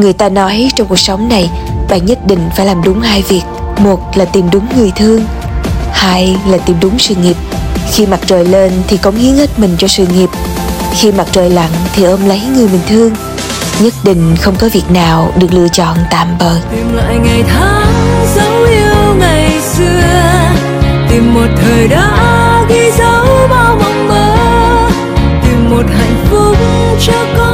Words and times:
Người 0.00 0.12
ta 0.12 0.28
nói 0.28 0.70
trong 0.74 0.86
cuộc 0.86 0.98
sống 0.98 1.28
này, 1.28 1.50
Bạn 1.88 2.06
nhất 2.06 2.18
định 2.26 2.50
phải 2.56 2.66
làm 2.66 2.82
đúng 2.84 3.00
hai 3.00 3.22
việc. 3.22 3.42
Một 3.78 4.16
là 4.16 4.24
tìm 4.24 4.50
đúng 4.52 4.66
người 4.76 4.92
thương, 4.96 5.24
Hai 5.92 6.36
là 6.46 6.58
tìm 6.58 6.76
đúng 6.80 6.98
sự 6.98 7.14
nghiệp. 7.14 7.36
Khi 7.92 8.06
mặt 8.06 8.20
trời 8.26 8.44
lên 8.44 8.72
thì 8.88 8.96
cống 8.96 9.16
hiến 9.16 9.34
hết 9.34 9.58
mình 9.58 9.76
cho 9.78 9.88
sự 9.88 10.06
nghiệp. 10.06 10.28
Khi 10.94 11.12
mặt 11.12 11.26
trời 11.32 11.50
lặn 11.50 11.70
thì 11.92 12.04
ôm 12.04 12.28
lấy 12.28 12.42
người 12.54 12.68
mình 12.68 12.80
thương. 12.88 13.12
Nhất 13.80 13.94
định 14.04 14.36
không 14.40 14.56
có 14.56 14.68
việc 14.72 14.90
nào 14.90 15.32
được 15.36 15.52
lựa 15.52 15.68
chọn 15.68 15.96
tạm 16.10 16.28
bợ. 16.38 16.54
Tìm 16.70 16.96
lại 16.96 17.16
ngày 17.24 17.44
tháng 17.48 17.92
dấu 18.36 18.62
yêu 18.62 19.14
ngày 19.18 19.60
xưa. 19.60 20.00
Tìm 21.10 21.34
một 21.34 21.48
thời 21.62 21.88
đã 21.88 22.66
ghi 22.68 22.90
dấu 22.98 23.26
bao 23.50 23.76
mong 23.80 24.08
mơ. 24.08 24.36
Tìm 25.42 25.70
một 25.70 25.84
hạnh 25.98 26.24
phúc 26.30 26.56
cho 27.06 27.26
con 27.38 27.47